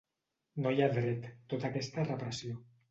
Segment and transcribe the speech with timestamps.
[0.63, 2.61] No hi ha dret, tota aquesta repressió.